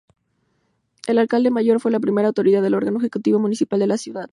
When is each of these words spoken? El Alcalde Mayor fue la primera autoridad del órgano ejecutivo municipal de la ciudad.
El 1.05 1.19
Alcalde 1.19 1.51
Mayor 1.51 1.79
fue 1.79 1.91
la 1.91 1.99
primera 1.99 2.27
autoridad 2.29 2.63
del 2.63 2.73
órgano 2.73 2.97
ejecutivo 2.97 3.37
municipal 3.37 3.79
de 3.79 3.85
la 3.85 3.99
ciudad. 3.99 4.29